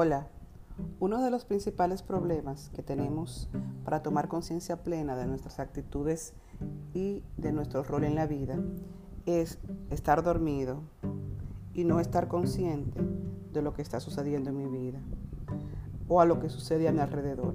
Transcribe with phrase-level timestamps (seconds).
[0.00, 0.28] Hola,
[1.00, 3.50] uno de los principales problemas que tenemos
[3.84, 6.34] para tomar conciencia plena de nuestras actitudes
[6.94, 8.60] y de nuestro rol en la vida
[9.26, 9.58] es
[9.90, 10.82] estar dormido
[11.74, 13.00] y no estar consciente
[13.52, 15.00] de lo que está sucediendo en mi vida
[16.06, 17.54] o a lo que sucede a mi alrededor.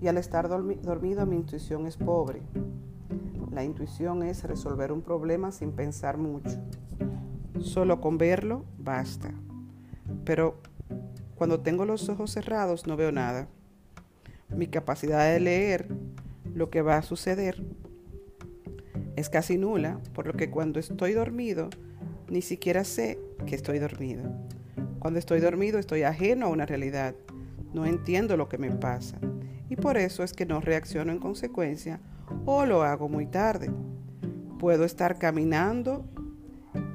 [0.00, 2.42] Y al estar dormido mi intuición es pobre.
[3.52, 6.58] La intuición es resolver un problema sin pensar mucho.
[7.60, 9.32] Solo con verlo basta.
[10.24, 10.56] Pero
[11.42, 13.48] cuando tengo los ojos cerrados no veo nada.
[14.48, 15.88] Mi capacidad de leer
[16.54, 17.64] lo que va a suceder
[19.16, 21.68] es casi nula, por lo que cuando estoy dormido
[22.28, 24.22] ni siquiera sé que estoy dormido.
[25.00, 27.16] Cuando estoy dormido estoy ajeno a una realidad,
[27.74, 29.18] no entiendo lo que me pasa
[29.68, 31.98] y por eso es que no reacciono en consecuencia
[32.46, 33.68] o lo hago muy tarde.
[34.60, 36.04] Puedo estar caminando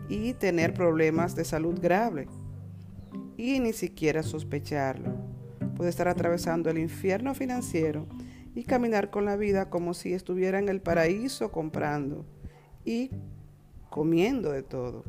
[0.08, 2.30] y tener problemas de salud grave
[3.38, 5.14] y ni siquiera sospecharlo.
[5.76, 8.08] Puede estar atravesando el infierno financiero
[8.56, 12.26] y caminar con la vida como si estuviera en el paraíso comprando
[12.84, 13.12] y
[13.92, 15.04] comiendo de todo.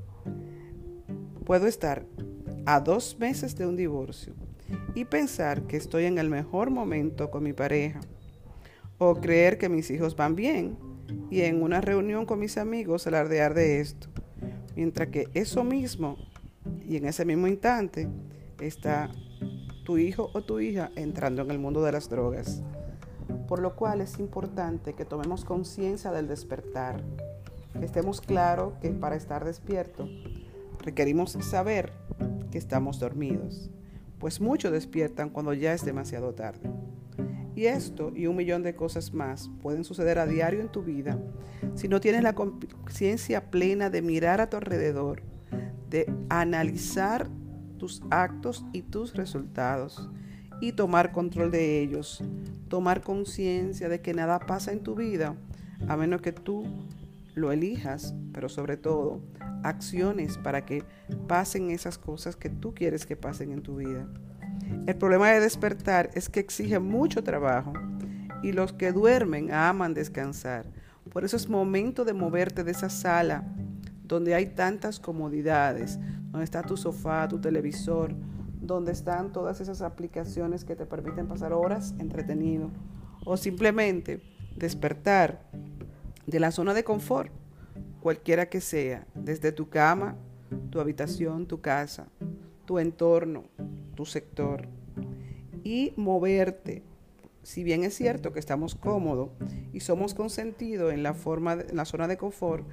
[1.47, 2.05] Puedo estar
[2.67, 4.35] a dos meses de un divorcio
[4.95, 8.01] y pensar que estoy en el mejor momento con mi pareja
[8.99, 10.77] o creer que mis hijos van bien
[11.31, 14.09] y en una reunión con mis amigos alardear de esto,
[14.77, 16.19] mientras que eso mismo
[16.87, 18.09] y en ese mismo instante
[18.61, 19.11] está
[19.85, 22.63] tu hijo o tu hija entrando en el mundo de las drogas.
[23.47, 27.03] Por lo cual es importante que tomemos conciencia del despertar,
[27.79, 30.09] que estemos claros que para estar despierto
[30.81, 31.93] requerimos saber
[32.51, 33.71] que estamos dormidos,
[34.19, 36.71] pues muchos despiertan cuando ya es demasiado tarde.
[37.55, 41.19] Y esto y un millón de cosas más pueden suceder a diario en tu vida
[41.75, 45.23] si no tienes la conciencia plena de mirar a tu alrededor
[45.91, 47.29] de analizar
[47.79, 50.11] tus actos y tus resultados
[50.61, 52.23] y tomar control de ellos,
[52.69, 55.37] tomar conciencia de que nada pasa en tu vida
[55.87, 56.65] a menos que tú
[57.35, 59.21] lo elijas, pero sobre todo
[59.63, 60.85] acciones para que
[61.27, 64.07] pasen esas cosas que tú quieres que pasen en tu vida.
[64.87, 67.73] El problema de despertar es que exige mucho trabajo
[68.43, 70.67] y los que duermen aman descansar.
[71.13, 73.45] Por eso es momento de moverte de esa sala
[74.09, 75.99] donde hay tantas comodidades,
[76.31, 78.15] donde está tu sofá, tu televisor,
[78.61, 82.71] donde están todas esas aplicaciones que te permiten pasar horas entretenido
[83.25, 84.23] o simplemente
[84.57, 85.49] despertar
[86.27, 87.31] de la zona de confort,
[88.01, 90.17] cualquiera que sea, desde tu cama,
[90.71, 92.09] tu habitación, tu casa,
[92.65, 93.45] tu entorno,
[93.95, 94.69] tu sector
[95.65, 96.83] y moverte.
[97.43, 99.31] Si bien es cierto que estamos cómodos
[99.73, 102.67] y somos consentidos en la forma en la zona de confort,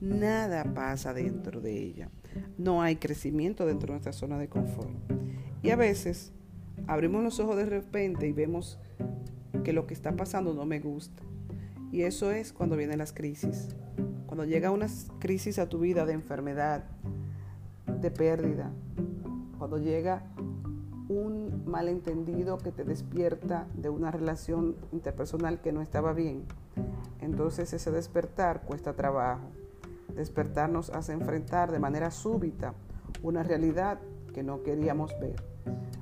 [0.00, 2.08] nada pasa dentro de ella.
[2.56, 4.90] No hay crecimiento dentro de nuestra zona de confort.
[5.62, 6.32] Y a veces
[6.86, 8.78] abrimos los ojos de repente y vemos
[9.64, 11.22] que lo que está pasando no me gusta.
[11.90, 13.68] Y eso es cuando vienen las crisis.
[14.26, 14.86] Cuando llega una
[15.18, 16.84] crisis a tu vida de enfermedad,
[18.00, 18.70] de pérdida,
[19.58, 20.22] cuando llega
[21.08, 26.44] un malentendido que te despierta de una relación interpersonal que no estaba bien,
[27.20, 29.48] entonces ese despertar cuesta trabajo.
[30.18, 32.74] Despertar nos hace enfrentar de manera súbita
[33.22, 34.00] una realidad
[34.34, 35.36] que no queríamos ver.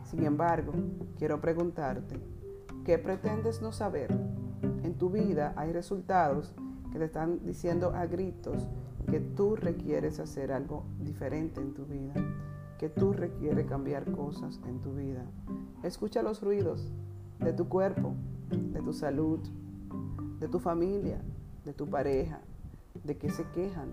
[0.04, 0.72] Sin embargo,
[1.19, 2.19] quiero preguntarte,
[2.82, 4.10] ¿qué pretendes no saber?
[4.84, 6.55] En tu vida hay resultados
[6.91, 8.66] que te están diciendo a gritos
[9.10, 12.15] que tú requieres hacer algo diferente en tu vida,
[12.78, 15.26] que tú requieres cambiar cosas en tu vida.
[15.82, 16.91] Escucha los ruidos
[17.38, 18.15] de tu cuerpo,
[18.49, 19.41] de tu salud,
[20.41, 21.21] de tu familia,
[21.66, 22.41] de tu pareja,
[23.06, 23.89] de qué se quejan.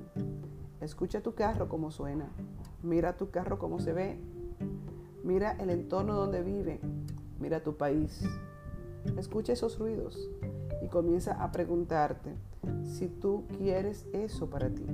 [0.81, 2.29] Escucha tu carro como suena.
[2.81, 4.19] Mira tu carro como se ve.
[5.23, 6.79] Mira el entorno donde vive.
[7.39, 8.23] Mira tu país.
[9.17, 10.29] Escucha esos ruidos
[10.81, 12.35] y comienza a preguntarte
[12.83, 14.85] si tú quieres eso para ti.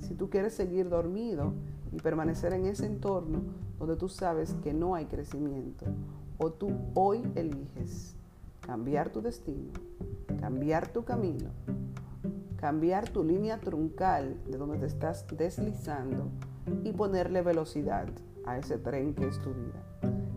[0.00, 1.52] Si tú quieres seguir dormido
[1.92, 3.42] y permanecer en ese entorno
[3.78, 5.86] donde tú sabes que no hay crecimiento.
[6.38, 8.16] O tú hoy eliges
[8.60, 9.72] cambiar tu destino,
[10.40, 11.50] cambiar tu camino
[12.64, 16.30] cambiar tu línea truncal de donde te estás deslizando
[16.82, 18.08] y ponerle velocidad
[18.46, 19.84] a ese tren que es tu vida.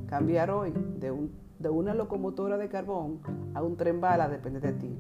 [0.08, 3.22] Cambiar hoy de, un, de una locomotora de carbón
[3.54, 4.94] a un tren bala depende de ti.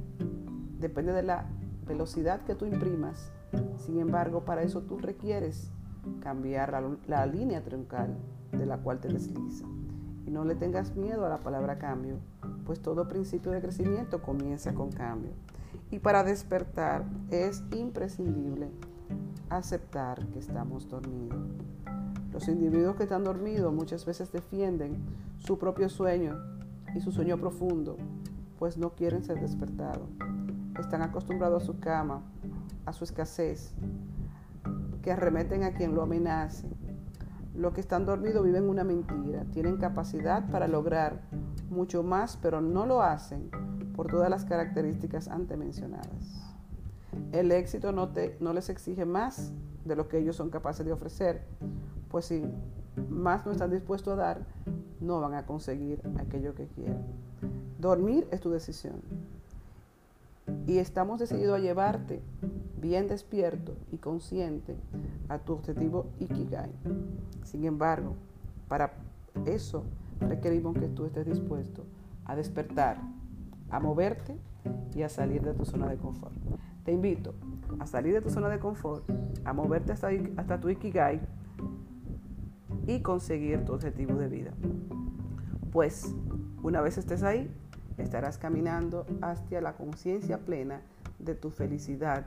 [0.79, 1.49] Depende de la
[1.85, 3.29] velocidad que tú imprimas.
[3.75, 5.69] Sin embargo, para eso tú requieres
[6.21, 8.15] cambiar la, la línea truncal
[8.53, 9.65] de la cual te desliza.
[10.25, 12.19] Y no le tengas miedo a la palabra cambio,
[12.65, 15.31] pues todo principio de crecimiento comienza con cambio.
[15.89, 18.69] Y para despertar es imprescindible
[19.49, 21.39] aceptar que estamos dormidos.
[22.31, 24.97] Los individuos que están dormidos muchas veces defienden
[25.37, 26.35] su propio sueño
[26.93, 27.97] y su sueño profundo,
[28.59, 30.09] pues no quieren ser despertados.
[30.77, 32.21] Están acostumbrados a su cama,
[32.85, 33.73] a su escasez,
[35.01, 36.67] que arremeten a quien lo amenace.
[37.55, 41.21] Los que están dormidos viven una mentira, tienen capacidad para lograr
[41.69, 43.49] mucho más, pero no lo hacen
[43.97, 46.55] por todas las características antes mencionadas.
[47.31, 49.51] El éxito no, te, no les exige más
[49.85, 51.41] de lo que ellos son capaces de ofrecer,
[52.09, 52.45] pues si
[53.09, 54.45] más no están dispuestos a dar,
[55.01, 57.03] no van a conseguir aquello que quieren.
[57.79, 59.01] Dormir es tu decisión.
[60.67, 62.21] Y estamos decididos a llevarte
[62.79, 64.75] bien despierto y consciente
[65.27, 66.71] a tu objetivo Ikigai.
[67.43, 68.13] Sin embargo,
[68.67, 68.93] para
[69.47, 69.83] eso
[70.19, 71.83] requerimos que tú estés dispuesto
[72.25, 72.99] a despertar,
[73.69, 74.37] a moverte
[74.95, 76.33] y a salir de tu zona de confort.
[76.83, 77.33] Te invito
[77.79, 79.03] a salir de tu zona de confort,
[79.43, 81.19] a moverte hasta, hasta tu Ikigai
[82.85, 84.51] y conseguir tu objetivo de vida.
[85.71, 86.15] Pues
[86.63, 87.51] una vez estés ahí,
[87.97, 90.81] estarás caminando hacia la conciencia plena
[91.19, 92.25] de tu felicidad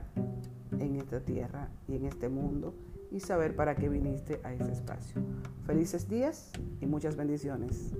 [0.79, 2.73] en esta tierra y en este mundo
[3.11, 5.21] y saber para qué viniste a ese espacio.
[5.65, 7.93] Felices días y muchas bendiciones.